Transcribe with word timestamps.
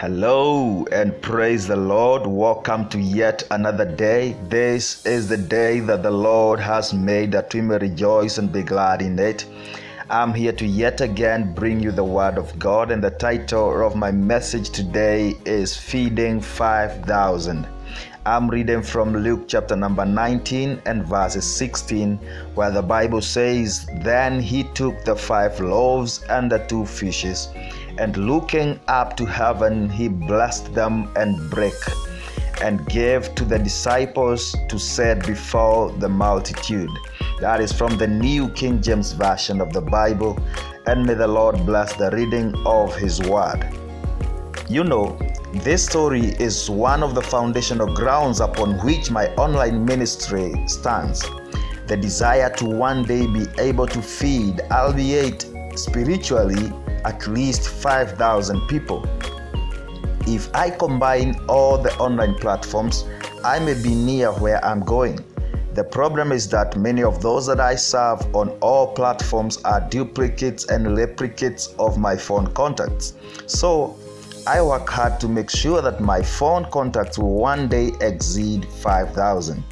Hello 0.00 0.84
and 0.90 1.20
praise 1.22 1.68
the 1.68 1.76
Lord. 1.76 2.26
Welcome 2.26 2.88
to 2.88 2.98
yet 2.98 3.44
another 3.50 3.84
day. 3.84 4.34
This 4.48 5.06
is 5.06 5.28
the 5.28 5.36
day 5.36 5.80
that 5.80 6.02
the 6.02 6.10
Lord 6.10 6.58
has 6.58 6.92
made 6.92 7.30
that 7.32 7.54
we 7.54 7.60
may 7.60 7.78
rejoice 7.78 8.38
and 8.38 8.50
be 8.52 8.62
glad 8.62 9.00
in 9.00 9.18
it. 9.18 9.44
I'm 10.10 10.34
here 10.34 10.52
to 10.52 10.66
yet 10.66 11.02
again 11.02 11.52
bring 11.54 11.78
you 11.78 11.92
the 11.92 12.02
Word 12.02 12.38
of 12.38 12.58
God, 12.58 12.90
and 12.90 13.04
the 13.04 13.10
title 13.10 13.86
of 13.86 13.94
my 13.94 14.10
message 14.10 14.70
today 14.70 15.36
is 15.44 15.76
Feeding 15.76 16.40
5,000. 16.40 17.77
I'm 18.26 18.50
reading 18.50 18.82
from 18.82 19.14
Luke 19.14 19.44
chapter 19.48 19.74
number 19.74 20.04
19 20.04 20.82
and 20.84 21.04
verses 21.06 21.46
16, 21.56 22.16
where 22.54 22.70
the 22.70 22.82
Bible 22.82 23.22
says, 23.22 23.86
Then 24.02 24.40
he 24.40 24.64
took 24.74 25.02
the 25.04 25.16
five 25.16 25.58
loaves 25.60 26.22
and 26.28 26.52
the 26.52 26.58
two 26.58 26.84
fishes, 26.84 27.48
and 27.98 28.16
looking 28.16 28.78
up 28.86 29.16
to 29.16 29.24
heaven, 29.24 29.88
he 29.88 30.08
blessed 30.08 30.74
them 30.74 31.10
and 31.16 31.50
brake, 31.50 31.72
and 32.60 32.86
gave 32.86 33.34
to 33.34 33.44
the 33.44 33.58
disciples 33.58 34.54
to 34.68 34.78
set 34.78 35.26
before 35.26 35.90
the 35.92 36.08
multitude. 36.08 36.90
That 37.40 37.60
is 37.60 37.72
from 37.72 37.96
the 37.96 38.08
New 38.08 38.50
King 38.50 38.82
James 38.82 39.12
Version 39.12 39.60
of 39.60 39.72
the 39.72 39.80
Bible, 39.80 40.38
and 40.86 41.06
may 41.06 41.14
the 41.14 41.28
Lord 41.28 41.64
bless 41.64 41.94
the 41.94 42.10
reading 42.10 42.54
of 42.66 42.94
His 42.96 43.22
Word. 43.22 43.66
You 44.68 44.84
know, 44.84 45.18
this 45.54 45.86
story 45.86 46.26
is 46.38 46.68
one 46.68 47.02
of 47.02 47.14
the 47.14 47.22
foundational 47.22 47.92
grounds 47.94 48.40
upon 48.40 48.78
which 48.84 49.10
my 49.10 49.28
online 49.36 49.82
ministry 49.84 50.52
stands. 50.66 51.24
The 51.86 51.96
desire 51.96 52.50
to 52.56 52.66
one 52.66 53.04
day 53.04 53.26
be 53.26 53.46
able 53.58 53.86
to 53.86 54.02
feed, 54.02 54.60
albeit 54.70 55.46
spiritually, 55.74 56.70
at 57.06 57.26
least 57.26 57.70
5,000 57.70 58.60
people. 58.68 59.06
If 60.26 60.54
I 60.54 60.68
combine 60.68 61.40
all 61.48 61.78
the 61.78 61.96
online 61.96 62.34
platforms, 62.34 63.06
I 63.42 63.58
may 63.58 63.80
be 63.82 63.94
near 63.94 64.32
where 64.32 64.62
I'm 64.62 64.80
going. 64.80 65.24
The 65.72 65.84
problem 65.84 66.30
is 66.30 66.48
that 66.50 66.76
many 66.76 67.02
of 67.02 67.22
those 67.22 67.46
that 67.46 67.60
I 67.60 67.76
serve 67.76 68.34
on 68.34 68.50
all 68.60 68.88
platforms 68.88 69.62
are 69.64 69.80
duplicates 69.88 70.66
and 70.66 70.88
replicates 70.88 71.74
of 71.78 71.96
my 71.96 72.16
phone 72.16 72.52
contacts. 72.52 73.14
So 73.46 73.96
I 74.48 74.62
work 74.62 74.88
hard 74.88 75.20
to 75.20 75.28
make 75.28 75.50
sure 75.50 75.82
that 75.82 76.00
my 76.00 76.22
phone 76.22 76.64
contacts 76.70 77.18
will 77.18 77.34
one 77.34 77.68
day 77.68 77.92
exceed 78.00 78.64
5,000. 78.64 79.62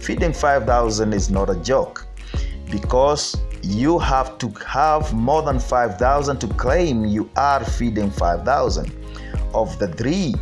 Feeding 0.00 0.34
5,000 0.34 1.14
is 1.14 1.30
not 1.30 1.48
a 1.48 1.54
joke 1.60 2.06
because 2.70 3.38
you 3.62 3.98
have 3.98 4.36
to 4.36 4.50
have 4.66 5.14
more 5.14 5.40
than 5.40 5.58
5,000 5.58 6.38
to 6.40 6.48
claim 6.48 7.06
you 7.06 7.30
are 7.36 7.64
feeding 7.64 8.10
5,000. 8.10 8.94
Of 9.54 9.78
the 9.78 9.88
three 9.88 10.34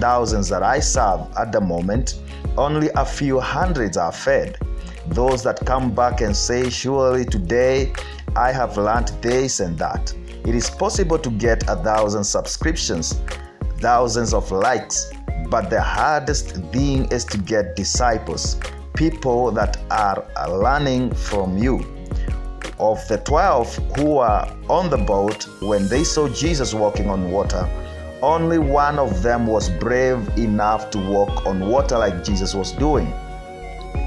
thousands 0.00 0.48
that 0.48 0.64
I 0.64 0.80
serve 0.80 1.20
at 1.38 1.52
the 1.52 1.60
moment, 1.60 2.20
only 2.58 2.90
a 2.96 3.04
few 3.04 3.38
hundreds 3.38 3.96
are 3.96 4.10
fed. 4.10 4.58
Those 5.06 5.44
that 5.44 5.64
come 5.64 5.94
back 5.94 6.22
and 6.22 6.36
say, 6.36 6.68
Surely 6.70 7.24
today 7.24 7.92
I 8.34 8.50
have 8.50 8.76
learned 8.76 9.12
this 9.22 9.60
and 9.60 9.78
that. 9.78 10.12
It 10.44 10.56
is 10.56 10.68
possible 10.68 11.18
to 11.18 11.30
get 11.30 11.62
a 11.68 11.76
thousand 11.76 12.24
subscriptions, 12.24 13.20
thousands 13.78 14.34
of 14.34 14.50
likes, 14.50 15.12
but 15.48 15.70
the 15.70 15.80
hardest 15.80 16.56
thing 16.72 17.04
is 17.12 17.24
to 17.26 17.38
get 17.38 17.76
disciples, 17.76 18.58
people 18.94 19.52
that 19.52 19.76
are 19.90 20.26
learning 20.48 21.14
from 21.14 21.58
you. 21.58 21.86
Of 22.80 23.06
the 23.06 23.18
12 23.18 23.76
who 23.96 24.14
were 24.16 24.56
on 24.68 24.90
the 24.90 24.98
boat 24.98 25.46
when 25.60 25.86
they 25.86 26.02
saw 26.02 26.28
Jesus 26.28 26.74
walking 26.74 27.08
on 27.08 27.30
water, 27.30 27.68
only 28.20 28.58
one 28.58 28.98
of 28.98 29.22
them 29.22 29.46
was 29.46 29.68
brave 29.68 30.28
enough 30.36 30.90
to 30.90 30.98
walk 30.98 31.46
on 31.46 31.60
water 31.68 31.98
like 31.98 32.24
Jesus 32.24 32.52
was 32.52 32.72
doing. 32.72 33.06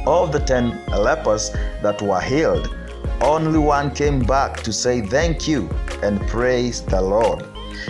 Of 0.06 0.34
the 0.34 0.40
10 0.40 0.86
lepers 0.88 1.52
that 1.82 2.02
were 2.02 2.20
healed, 2.20 2.76
only 3.22 3.60
one 3.60 3.94
came 3.94 4.20
back 4.20 4.62
to 4.64 4.74
say 4.74 5.02
thank 5.02 5.48
you 5.48 5.70
and 6.04 6.20
praise 6.28 6.82
the 6.82 7.02
Lord. 7.02 7.46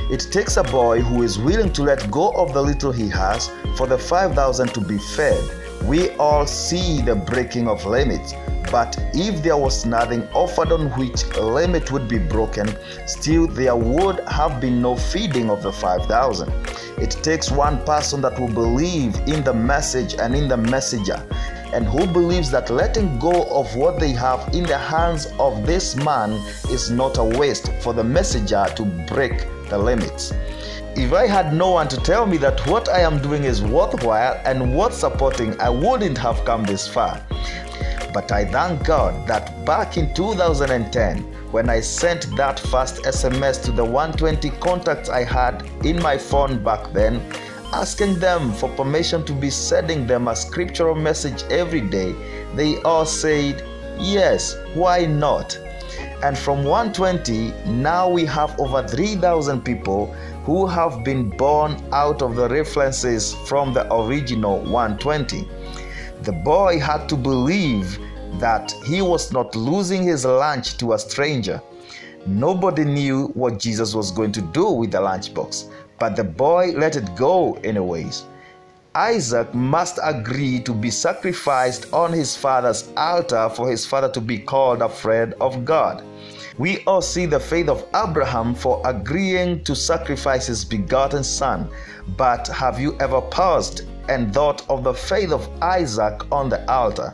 It 0.10 0.28
takes 0.32 0.58
a 0.58 0.64
boy 0.64 1.02
who 1.02 1.24
is 1.24 1.40
willing 1.40 1.72
to 1.74 1.84
let 1.84 2.10
go 2.12 2.32
of 2.32 2.54
the 2.54 2.62
little 2.62 2.92
he 2.92 3.10
has 3.10 3.50
for 3.78 3.88
the 3.88 3.98
5,000 3.98 4.74
to 4.74 4.82
be 4.82 4.98
fed. 4.98 5.42
We 5.84 6.12
all 6.12 6.48
see 6.48 7.02
the 7.02 7.16
breaking 7.16 7.68
of 7.68 7.86
limits, 7.86 8.34
but 8.72 8.98
if 9.14 9.44
there 9.44 9.58
was 9.58 9.86
nothing 9.86 10.24
offered 10.34 10.72
on 10.72 10.90
which 11.00 11.24
a 11.36 11.42
limit 11.42 11.92
would 11.92 12.08
be 12.08 12.18
broken, 12.18 12.68
still 13.08 13.48
there 13.48 13.76
would 13.76 14.20
have 14.28 14.60
been 14.60 14.82
no 14.82 14.96
feeding 14.96 15.50
of 15.50 15.62
the 15.62 15.72
5,000. 15.72 16.52
It 16.98 17.12
takes 17.22 17.52
one 17.52 17.84
person 17.86 18.22
that 18.22 18.40
will 18.40 18.54
believe 18.54 19.16
in 19.28 19.44
the 19.44 19.54
message 19.54 20.16
and 20.16 20.36
in 20.36 20.48
the 20.48 20.58
messenger 20.58 21.24
and 21.74 21.86
who 21.86 22.06
believes 22.08 22.52
that 22.52 22.70
letting 22.70 23.18
go 23.20 23.44
of 23.46 23.76
what 23.76 24.00
they 24.00 24.12
have 24.12 24.54
in 24.54 24.64
the 24.64 24.78
hands 24.78 25.28
of 25.40 25.66
this 25.66 25.96
man 25.96 26.32
is 26.70 26.90
not 26.90 27.18
a 27.18 27.24
waste 27.24 27.72
for 27.82 27.94
the 27.94 28.04
messenger 28.04 28.66
to 28.76 28.84
break 29.08 29.48
the 29.70 29.78
limits. 29.78 30.34
If 30.96 31.12
I 31.12 31.28
had 31.28 31.54
no 31.54 31.72
one 31.72 31.90
to 31.90 31.98
tell 31.98 32.26
me 32.26 32.38
that 32.38 32.66
what 32.68 32.88
I 32.88 33.02
am 33.02 33.22
doing 33.22 33.44
is 33.44 33.62
worthwhile 33.62 34.42
and 34.46 34.76
worth 34.76 34.94
supporting, 34.94 35.60
I 35.60 35.70
wouldn't 35.70 36.18
have 36.20 36.46
come 36.46 36.64
this 36.64 36.88
far. 36.88 37.22
But 38.14 38.32
I 38.32 38.46
thank 38.46 38.86
God 38.86 39.28
that 39.28 39.66
back 39.66 39.98
in 39.98 40.14
2010, 40.14 41.18
when 41.52 41.70
I 41.70 41.82
sent 41.82 42.34
that 42.38 42.60
first 42.60 43.04
SMS 43.04 43.62
to 43.64 43.74
the 43.74 43.84
120 43.84 44.50
contacts 44.62 45.10
I 45.10 45.26
had 45.26 45.70
in 45.84 46.02
my 46.02 46.18
phone 46.18 46.64
back 46.64 46.94
then, 46.94 47.22
asking 47.74 48.20
them 48.20 48.52
for 48.54 48.70
permission 48.70 49.24
to 49.26 49.34
be 49.34 49.50
sending 49.50 50.08
them 50.08 50.28
a 50.28 50.36
scriptural 50.36 50.96
message 50.96 51.44
every 51.52 51.82
day, 51.82 52.14
they 52.56 52.82
all 52.82 53.06
said, 53.06 53.64
Yes, 54.00 54.58
why 54.74 55.06
not? 55.06 55.58
And 56.24 56.38
from 56.38 56.64
120, 56.64 57.54
now 57.70 58.10
we 58.10 58.26
have 58.26 58.60
over 58.60 58.88
3,000 58.88 59.64
people 59.64 60.08
who 60.44 60.66
have 60.66 61.04
been 61.04 61.30
born 61.30 61.82
out 61.92 62.22
of 62.22 62.36
the 62.36 62.48
references 62.50 63.34
from 63.48 63.74
the 63.74 63.92
original 63.94 64.60
120. 64.60 65.48
The 66.22 66.32
boy 66.32 66.80
had 66.80 67.08
to 67.10 67.16
believe 67.16 68.00
that 68.40 68.74
he 68.86 69.02
was 69.02 69.32
not 69.32 69.56
losing 69.56 70.04
his 70.04 70.26
lunch 70.26 70.78
to 70.78 70.94
a 70.94 71.00
stranger. 71.00 71.62
Nobody 72.26 72.86
knew 72.86 73.28
what 73.36 73.60
Jesus 73.60 73.94
was 73.94 74.12
going 74.12 74.32
to 74.32 74.42
do 74.42 74.70
with 74.70 74.92
the 74.92 75.00
lunchbox, 75.00 75.70
but 76.00 76.16
the 76.16 76.24
boy 76.24 76.72
let 76.76 76.96
it 76.96 77.16
go 77.16 77.54
anyways. 77.64 78.26
Isaac 78.94 79.54
must 79.54 80.00
agree 80.04 80.60
to 80.62 80.74
be 80.74 80.90
sacrificed 80.90 81.92
on 81.94 82.14
his 82.14 82.36
father's 82.36 82.90
altar 82.96 83.50
for 83.50 83.70
his 83.70 83.86
father 83.86 84.10
to 84.12 84.22
be 84.22 84.40
called 84.40 84.82
a 84.82 84.90
friend 84.90 85.34
of 85.42 85.66
God. 85.66 86.04
We 86.58 86.84
all 86.86 87.02
see 87.02 87.26
the 87.26 87.40
faith 87.40 87.68
of 87.68 87.86
Abraham 87.94 88.56
for 88.56 88.82
agreeing 88.86 89.64
to 89.66 89.76
sacrifice 89.76 90.48
his 90.48 90.64
begotten 90.64 91.24
son, 91.24 91.70
but 92.18 92.48
have 92.48 92.80
you 92.80 92.98
ever 93.00 93.20
paused 93.20 93.82
and 94.08 94.34
thought 94.34 94.70
of 94.70 94.84
the 94.84 94.94
faith 94.94 95.32
of 95.32 95.50
Isaac 95.62 96.32
on 96.32 96.50
the 96.50 96.70
altar? 96.72 97.14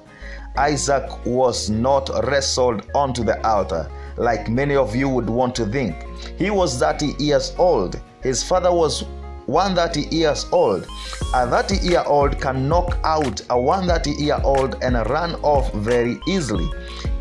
Isaac 0.57 1.25
was 1.25 1.69
not 1.69 2.09
wrestled 2.27 2.85
onto 2.93 3.23
the 3.23 3.43
altar 3.47 3.89
like 4.17 4.49
many 4.49 4.75
of 4.75 4.95
you 4.95 5.09
would 5.09 5.29
want 5.29 5.55
to 5.55 5.65
think. 5.65 5.95
He 6.37 6.49
was 6.49 6.77
30 6.77 7.15
years 7.17 7.53
old. 7.57 7.99
His 8.23 8.43
father 8.43 8.71
was 8.71 9.03
130 9.47 10.15
years 10.15 10.45
old. 10.51 10.87
A 11.33 11.47
30 11.47 11.77
year 11.77 12.03
old 12.05 12.39
can 12.39 12.69
knock 12.69 12.99
out 13.03 13.41
a 13.49 13.59
130 13.59 14.23
year 14.23 14.39
old 14.43 14.75
and 14.83 14.95
run 15.09 15.35
off 15.41 15.73
very 15.73 16.19
easily, 16.27 16.69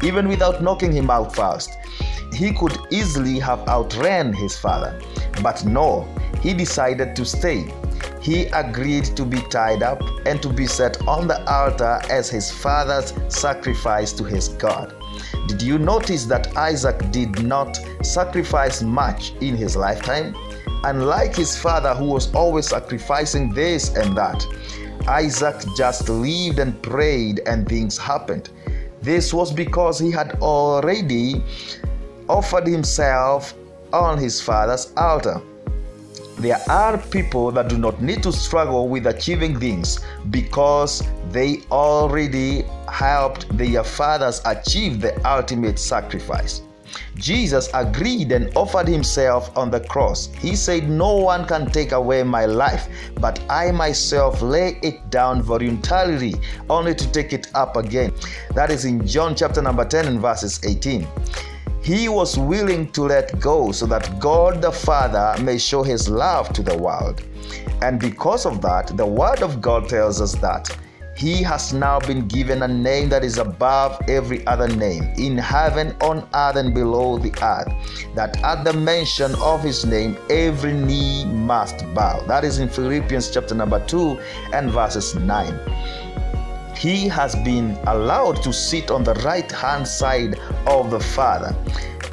even 0.03 0.29
without 0.29 0.63
knocking 0.63 0.93
him 0.93 1.11
out 1.11 1.35
first. 1.35 1.71
He 2.35 2.53
could 2.53 2.77
easily 2.91 3.39
have 3.39 3.67
outran 3.69 4.33
his 4.33 4.57
father, 4.57 5.01
but 5.43 5.65
no, 5.65 6.07
he 6.41 6.55
decided 6.55 7.17
to 7.17 7.25
stay. 7.25 7.73
He 8.21 8.45
agreed 8.47 9.05
to 9.17 9.25
be 9.25 9.41
tied 9.49 9.83
up 9.83 10.03
and 10.27 10.41
to 10.43 10.49
be 10.51 10.67
set 10.67 11.01
on 11.09 11.27
the 11.27 11.43
altar 11.51 12.01
as 12.11 12.29
his 12.29 12.51
father's 12.51 13.15
sacrifice 13.29 14.13
to 14.13 14.25
his 14.25 14.49
God. 14.49 14.95
Did 15.49 15.63
you 15.63 15.79
notice 15.79 16.27
that 16.27 16.57
Isaac 16.57 17.11
did 17.11 17.43
not 17.43 17.79
sacrifice 18.03 18.83
much 18.83 19.33
in 19.41 19.57
his 19.57 19.75
lifetime? 19.77 20.35
Unlike 20.85 21.37
his 21.37 21.59
father, 21.59 21.95
who 21.95 22.07
was 22.07 22.35
always 22.35 22.69
sacrificing 22.69 23.53
this 23.53 23.95
and 23.95 24.17
that, 24.17 24.47
Isaac 25.07 25.57
just 25.77 26.09
lived 26.09 26.59
and 26.59 26.81
prayed, 26.83 27.41
and 27.47 27.69
things 27.69 27.99
happened. 27.99 28.49
This 29.03 29.33
was 29.35 29.53
because 29.53 29.99
he 29.99 30.11
had 30.11 30.39
already 30.41 31.43
offered 32.29 32.67
himself 32.67 33.55
on 33.93 34.19
his 34.19 34.41
father's 34.41 34.93
altar. 34.97 35.43
There 36.39 36.61
are 36.71 36.97
people 36.97 37.51
that 37.53 37.69
do 37.69 37.77
not 37.77 38.01
need 38.01 38.23
to 38.23 38.33
struggle 38.33 38.89
with 38.89 39.07
achieving 39.07 39.61
things 39.61 40.01
because 40.31 41.03
they 41.31 41.61
already 41.71 42.63
helped 42.91 43.55
their 43.59 43.85
fathers 43.85 44.41
achieve 44.47 45.03
the 45.03 45.15
ultimate 45.29 45.79
sacrifice. 45.79 46.63
Jesus 47.17 47.69
agreed 47.75 48.33
and 48.33 48.55
offered 48.57 48.89
himself 48.89 49.57
on 49.57 49.71
the 49.71 49.81
cross. 49.81 50.33
He 50.35 50.57
said, 50.57 50.89
No 50.89 51.17
one 51.17 51.47
can 51.47 51.71
take 51.71 51.93
away 51.93 52.23
my 52.23 52.47
life, 52.47 52.89
but 53.17 53.43
I 53.51 53.71
myself 53.73 54.41
lay 54.43 54.79
it 54.83 55.11
down 55.11 55.43
voluntarily, 55.43 56.35
only 56.69 56.95
to 56.95 57.13
take 57.13 57.33
it 57.33 57.51
up 57.55 57.77
again. 57.77 58.13
That 58.55 58.71
is 58.71 58.85
in 58.85 59.07
John 59.07 59.35
chapter 59.35 59.63
number 59.63 59.85
10 59.85 60.07
and 60.07 60.21
verses 60.21 60.61
18. 60.65 61.07
He 61.83 62.09
was 62.09 62.39
willing 62.39 62.93
to 62.93 63.03
let 63.03 63.41
go 63.41 63.73
so 63.73 63.87
that 63.87 64.21
God 64.21 64.61
the 64.61 64.71
Father 64.71 65.35
may 65.43 65.59
show 65.59 65.83
his 65.83 66.09
love 66.09 66.53
to 66.53 66.63
the 66.63 66.77
world. 66.77 67.23
And 67.83 67.99
because 67.99 68.45
of 68.45 68.61
that, 68.63 68.97
the 68.97 69.07
Word 69.07 69.43
of 69.43 69.63
God 69.63 69.89
tells 69.89 70.21
us 70.21 70.35
that 70.37 70.77
he 71.21 71.43
has 71.43 71.75
now 71.75 72.01
been 72.01 72.27
given 72.29 72.63
a 72.63 72.69
name 72.69 73.11
that 73.11 73.23
is 73.23 73.37
above 73.37 74.01
every 74.09 74.47
other 74.47 74.67
name, 74.67 75.03
in 75.19 75.37
heaven, 75.37 75.95
on 76.01 76.27
earth, 76.35 76.57
and 76.57 76.73
below 76.73 77.19
the 77.19 77.31
earth, 77.43 77.71
that 78.15 78.43
at 78.43 78.65
the 78.65 78.73
mention 78.73 79.35
of 79.35 79.63
his 79.63 79.85
name 79.85 80.17
every 80.31 80.73
knee 80.73 81.27
must 81.27 81.85
bow. 81.95 82.25
That 82.27 82.43
is 82.43 82.59
in 82.59 82.71
Philippians 82.71 83.31
chapter 83.31 83.55
number 83.55 83.85
2 83.87 84.19
and 84.55 84.71
verses 84.71 85.15
9 85.15 85.61
he 86.75 87.07
has 87.09 87.35
been 87.45 87.79
allowed 87.89 88.43
to 88.43 88.55
sit 88.55 88.91
on 88.91 89.05
the 89.05 89.13
right 89.17 89.53
hand 89.53 89.87
side 89.87 90.41
of 90.67 90.91
the 90.91 90.99
Father. 90.99 91.55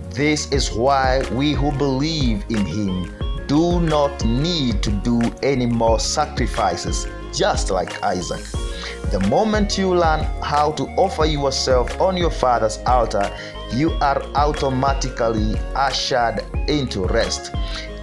This 0.10 0.52
is 0.52 0.74
why 0.74 1.22
we 1.32 1.54
who 1.54 1.72
believe 1.78 2.44
in 2.50 2.66
him 2.66 3.16
do 3.48 3.80
not 3.80 4.26
need 4.26 4.84
to 4.84 4.92
do 4.92 5.22
any 5.42 5.68
more 5.68 6.02
sacrifices, 6.02 7.08
just 7.32 7.72
like 7.72 8.04
Isaac. 8.04 8.67
The 9.10 9.26
moment 9.30 9.78
you 9.78 9.96
learn 9.96 10.26
how 10.44 10.72
to 10.74 10.84
offer 10.98 11.24
yourself 11.26 12.02
on 12.02 12.18
your 12.18 12.30
Father's 12.30 12.80
altar, 12.86 13.34
you 13.72 13.92
are 14.02 14.22
automatically 14.36 15.56
ushered 15.76 16.44
into 16.68 17.06
rest. 17.06 17.56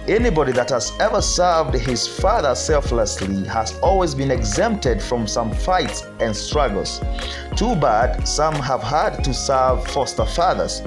Anybody 0.07 0.51
that 0.53 0.71
has 0.71 0.91
ever 0.99 1.21
served 1.21 1.75
his 1.75 2.07
father 2.07 2.55
selflessly 2.55 3.43
has 3.45 3.77
always 3.79 4.15
been 4.15 4.31
exempted 4.31 5.01
from 5.01 5.27
some 5.27 5.51
fights 5.51 6.03
and 6.19 6.35
struggles. 6.35 7.01
Too 7.55 7.75
bad 7.75 8.27
some 8.27 8.55
have 8.55 8.81
had 8.81 9.23
to 9.23 9.33
serve 9.33 9.87
foster 9.87 10.25
fathers. 10.25 10.81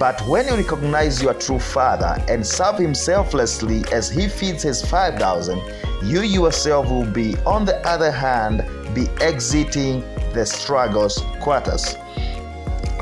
But 0.00 0.20
when 0.26 0.46
you 0.46 0.56
recognize 0.56 1.22
your 1.22 1.34
true 1.34 1.60
father 1.60 2.16
and 2.28 2.44
serve 2.44 2.78
him 2.78 2.94
selflessly 2.94 3.84
as 3.92 4.10
he 4.10 4.28
feeds 4.28 4.64
his 4.64 4.84
5,000, 4.84 5.60
you 6.02 6.22
yourself 6.22 6.88
will 6.88 7.10
be, 7.10 7.36
on 7.46 7.64
the 7.64 7.76
other 7.86 8.10
hand, 8.10 8.64
be 8.94 9.08
exiting 9.20 10.00
the 10.32 10.44
struggles 10.46 11.22
quarters. 11.40 11.94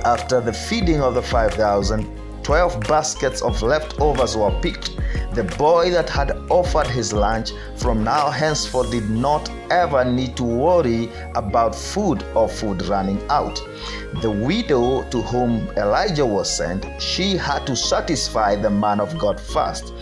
After 0.05 0.41
the 0.41 0.53
feeding 0.53 1.01
of 1.01 1.15
the 1.15 1.23
5,000, 1.23 2.43
12 2.43 2.81
baskets 2.81 3.43
of 3.43 3.63
leftovers 3.63 4.37
were 4.37 4.51
picked 4.61 4.99
the 5.39 5.45
boy 5.57 5.91
that 5.91 6.11
had 6.11 6.33
offered 6.51 6.89
his 6.89 7.13
lunch 7.13 7.53
from 7.77 8.03
now 8.03 8.29
henceforth 8.29 8.91
did 8.91 9.09
not 9.09 9.49
ever 9.71 10.05
need 10.05 10.37
to 10.37 10.43
worry 10.43 11.11
about 11.37 11.77
food 11.77 12.25
or 12.35 12.49
food 12.49 12.83
running 12.87 13.23
out. 13.31 13.63
The 14.21 14.31
widow 14.31 15.09
to 15.11 15.23
whom 15.23 15.69
Elijah 15.77 16.27
was 16.27 16.51
sent, 16.57 16.87
she 17.01 17.37
had 17.37 17.67
to 17.69 17.77
satisfy 17.77 18.57
the 18.57 18.71
man 18.71 18.99
of 18.99 19.17
God 19.17 19.39
first. 19.39 19.93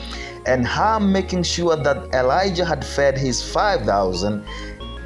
And 0.46 0.66
her 0.66 1.00
making 1.00 1.42
sure 1.42 1.76
that 1.76 2.14
Elijah 2.14 2.64
had 2.64 2.84
fed 2.84 3.18
his 3.18 3.42
5,000 3.42 4.44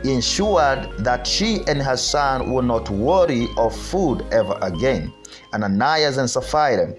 ensured 0.05 0.99
that 0.99 1.27
she 1.27 1.61
and 1.67 1.81
her 1.83 1.97
son 1.97 2.53
would 2.53 2.65
not 2.65 2.89
worry 2.91 3.49
of 3.57 3.75
food 3.75 4.25
ever 4.33 4.59
again. 4.63 5.13
Ananias 5.53 6.17
and 6.17 6.29
Sapphira 6.29 6.95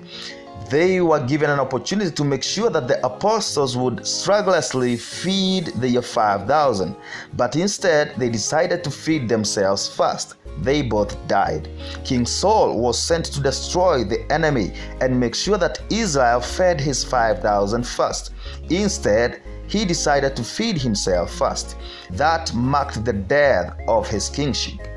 they 0.71 1.01
were 1.01 1.19
given 1.19 1.49
an 1.49 1.59
opportunity 1.59 2.09
to 2.09 2.23
make 2.23 2.41
sure 2.41 2.69
that 2.69 2.87
the 2.87 3.05
apostles 3.05 3.75
would 3.75 4.07
strugglously 4.07 4.95
feed 4.95 5.65
the 5.81 6.01
5,000, 6.01 6.95
but 7.33 7.57
instead 7.57 8.15
they 8.17 8.29
decided 8.29 8.81
to 8.83 8.89
feed 8.89 9.27
themselves 9.27 9.87
first. 9.87 10.35
They 10.61 10.81
both 10.81 11.15
died. 11.27 11.67
King 12.05 12.25
Saul 12.25 12.79
was 12.79 12.97
sent 12.97 13.25
to 13.25 13.41
destroy 13.41 14.05
the 14.05 14.25
enemy 14.31 14.73
and 15.01 15.19
make 15.19 15.35
sure 15.35 15.57
that 15.57 15.81
Israel 15.89 16.39
fed 16.39 16.79
his 16.79 17.03
5,000 17.03 17.85
first. 17.85 18.31
Instead, 18.69 19.41
he 19.67 19.83
decided 19.83 20.35
to 20.37 20.43
feed 20.43 20.77
himself 20.77 21.33
first. 21.33 21.75
That 22.11 22.53
marked 22.53 23.03
the 23.03 23.13
death 23.13 23.77
of 23.87 24.07
his 24.07 24.29
kingship. 24.29 24.90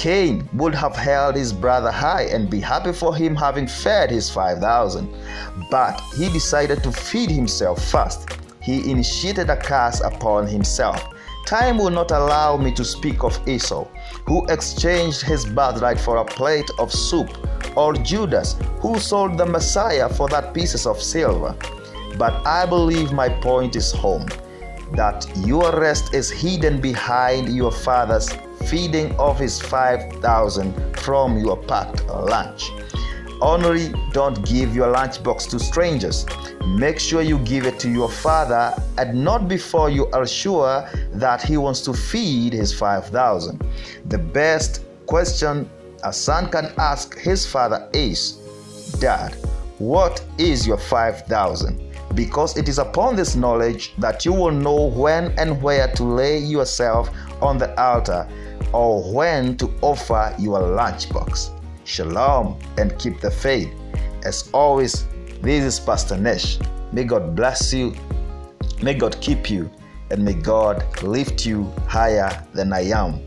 Cain 0.00 0.48
would 0.54 0.74
have 0.74 0.96
held 0.96 1.34
his 1.34 1.52
brother 1.52 1.90
high 1.90 2.22
and 2.22 2.48
be 2.48 2.58
happy 2.58 2.90
for 2.90 3.14
him 3.14 3.36
having 3.36 3.66
fed 3.66 4.10
his 4.10 4.30
5,000. 4.30 5.14
But 5.70 6.00
he 6.16 6.30
decided 6.30 6.82
to 6.84 6.90
feed 6.90 7.30
himself 7.30 7.84
first. 7.90 8.26
He 8.62 8.90
initiated 8.90 9.50
a 9.50 9.58
curse 9.58 10.00
upon 10.00 10.46
himself. 10.46 11.06
Time 11.46 11.76
will 11.76 11.90
not 11.90 12.12
allow 12.12 12.56
me 12.56 12.72
to 12.76 12.84
speak 12.84 13.22
of 13.22 13.46
Esau, 13.46 13.84
who 14.26 14.46
exchanged 14.46 15.20
his 15.20 15.44
birthright 15.44 16.00
for 16.00 16.16
a 16.16 16.24
plate 16.24 16.70
of 16.78 16.90
soup, 16.90 17.28
or 17.76 17.92
Judas, 17.92 18.56
who 18.80 18.98
sold 18.98 19.36
the 19.36 19.44
Messiah 19.44 20.08
for 20.08 20.30
that 20.30 20.54
pieces 20.54 20.86
of 20.86 20.98
silver. 21.02 21.54
But 22.16 22.32
I 22.46 22.64
believe 22.64 23.12
my 23.12 23.28
point 23.28 23.76
is 23.76 23.92
home 23.92 24.24
that 24.92 25.30
your 25.46 25.78
rest 25.78 26.14
is 26.14 26.30
hidden 26.30 26.80
behind 26.80 27.54
your 27.54 27.70
father's 27.70 28.30
feeding 28.66 29.14
of 29.16 29.38
his 29.38 29.60
5,000 29.60 30.96
from 30.98 31.38
your 31.38 31.56
packed 31.56 32.06
lunch. 32.06 32.70
Only 33.40 33.92
don't 34.12 34.44
give 34.44 34.74
your 34.74 34.92
lunchbox 34.94 35.48
to 35.50 35.58
strangers. 35.58 36.26
Make 36.66 36.98
sure 36.98 37.22
you 37.22 37.38
give 37.38 37.64
it 37.64 37.78
to 37.80 37.90
your 37.90 38.10
father 38.10 38.74
and 38.98 39.24
not 39.24 39.48
before 39.48 39.88
you 39.88 40.06
are 40.08 40.26
sure 40.26 40.86
that 41.12 41.42
he 41.42 41.56
wants 41.56 41.80
to 41.82 41.94
feed 41.94 42.52
his 42.52 42.72
5,000. 42.78 43.64
The 44.06 44.18
best 44.18 44.84
question 45.06 45.68
a 46.04 46.12
son 46.12 46.50
can 46.50 46.72
ask 46.78 47.18
his 47.18 47.46
father 47.46 47.88
is 47.92 48.32
Dad, 49.00 49.34
what 49.78 50.24
is 50.38 50.66
your 50.66 50.78
5,000? 50.78 51.80
Because 52.14 52.56
it 52.56 52.68
is 52.68 52.78
upon 52.78 53.16
this 53.16 53.36
knowledge 53.36 53.94
that 53.98 54.24
you 54.24 54.32
will 54.32 54.50
know 54.50 54.86
when 54.86 55.32
and 55.38 55.62
where 55.62 55.88
to 55.88 56.04
lay 56.04 56.38
yourself 56.38 57.10
on 57.42 57.58
the 57.58 57.78
altar 57.80 58.28
or 58.72 59.12
when 59.12 59.56
to 59.56 59.72
offer 59.80 60.34
your 60.38 60.60
lunchbox. 60.60 61.50
Shalom 61.84 62.58
and 62.78 62.96
keep 62.98 63.20
the 63.20 63.30
faith. 63.30 63.72
As 64.24 64.50
always, 64.52 65.06
this 65.42 65.64
is 65.64 65.80
Pastor 65.80 66.16
Nesh. 66.16 66.58
May 66.92 67.04
God 67.04 67.34
bless 67.34 67.72
you, 67.72 67.94
may 68.82 68.94
God 68.94 69.20
keep 69.20 69.50
you, 69.50 69.70
and 70.10 70.24
may 70.24 70.34
God 70.34 70.84
lift 71.02 71.46
you 71.46 71.64
higher 71.86 72.46
than 72.52 72.72
I 72.72 72.90
am. 72.90 73.20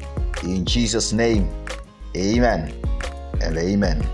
In 0.44 0.66
Jesus' 0.66 1.14
name, 1.14 1.50
amen 2.16 2.74
and 3.42 3.58
amen. 3.58 4.08